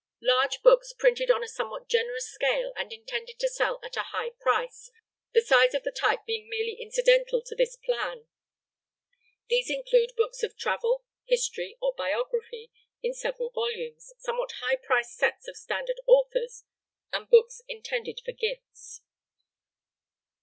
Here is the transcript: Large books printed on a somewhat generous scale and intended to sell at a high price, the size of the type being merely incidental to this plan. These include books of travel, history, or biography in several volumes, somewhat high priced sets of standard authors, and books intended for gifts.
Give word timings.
Large 0.23 0.63
books 0.63 0.93
printed 0.97 1.29
on 1.29 1.43
a 1.43 1.47
somewhat 1.47 1.87
generous 1.87 2.27
scale 2.27 2.73
and 2.75 2.91
intended 2.91 3.37
to 3.37 3.47
sell 3.47 3.79
at 3.83 3.95
a 3.97 4.01
high 4.09 4.31
price, 4.31 4.89
the 5.31 5.41
size 5.41 5.75
of 5.75 5.83
the 5.83 5.91
type 5.91 6.21
being 6.25 6.49
merely 6.49 6.73
incidental 6.73 7.39
to 7.43 7.53
this 7.55 7.75
plan. 7.75 8.25
These 9.47 9.69
include 9.69 10.15
books 10.17 10.41
of 10.41 10.57
travel, 10.57 11.05
history, 11.27 11.77
or 11.79 11.93
biography 11.93 12.71
in 13.03 13.13
several 13.13 13.51
volumes, 13.51 14.11
somewhat 14.17 14.53
high 14.59 14.77
priced 14.77 15.17
sets 15.19 15.47
of 15.47 15.55
standard 15.55 16.01
authors, 16.07 16.63
and 17.13 17.29
books 17.29 17.61
intended 17.67 18.21
for 18.25 18.31
gifts. 18.31 19.01